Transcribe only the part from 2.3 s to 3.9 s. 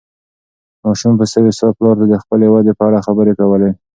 ودې په اړه خبرې کولې.